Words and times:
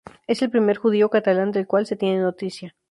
Es 0.25 0.41
el 0.41 0.49
primer 0.49 0.77
judío 0.77 1.11
catalán 1.11 1.51
del 1.51 1.67
cual 1.67 1.85
se 1.85 1.95
tiene 1.95 2.19
noticia. 2.23 2.73